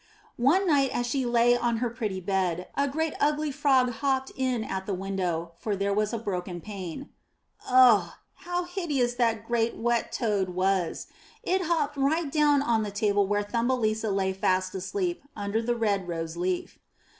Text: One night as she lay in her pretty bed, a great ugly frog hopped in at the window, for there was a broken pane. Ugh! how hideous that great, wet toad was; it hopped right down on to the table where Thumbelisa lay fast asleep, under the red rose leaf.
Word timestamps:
One 0.41 0.65
night 0.65 0.89
as 0.95 1.05
she 1.05 1.27
lay 1.27 1.53
in 1.53 1.77
her 1.77 1.91
pretty 1.91 2.19
bed, 2.19 2.69
a 2.75 2.87
great 2.87 3.13
ugly 3.19 3.51
frog 3.51 3.91
hopped 3.91 4.31
in 4.35 4.63
at 4.63 4.87
the 4.87 4.95
window, 4.95 5.51
for 5.59 5.75
there 5.75 5.93
was 5.93 6.11
a 6.11 6.17
broken 6.17 6.59
pane. 6.59 7.09
Ugh! 7.69 8.11
how 8.33 8.63
hideous 8.63 9.13
that 9.13 9.45
great, 9.47 9.77
wet 9.77 10.11
toad 10.11 10.49
was; 10.55 11.05
it 11.43 11.61
hopped 11.65 11.97
right 11.97 12.31
down 12.31 12.63
on 12.63 12.79
to 12.79 12.85
the 12.89 12.95
table 12.95 13.27
where 13.27 13.43
Thumbelisa 13.43 14.09
lay 14.09 14.33
fast 14.33 14.73
asleep, 14.73 15.21
under 15.35 15.61
the 15.61 15.75
red 15.75 16.07
rose 16.07 16.35
leaf. 16.35 16.79